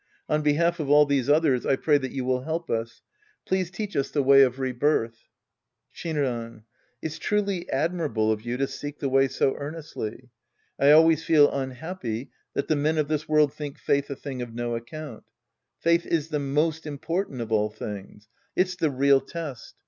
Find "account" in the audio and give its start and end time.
14.75-15.25